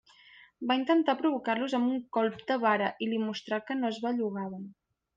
Va 0.71 0.77
intentar 0.79 1.15
provocar-los 1.19 1.77
amb 1.81 1.93
un 1.97 2.01
colp 2.19 2.41
de 2.53 2.59
vara, 2.65 2.91
i 3.09 3.13
li 3.13 3.23
mostrà 3.29 3.63
que 3.71 3.81
no 3.83 3.93
es 3.95 4.05
bellugaven. 4.09 4.69